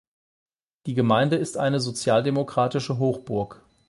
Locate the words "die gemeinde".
0.87-1.35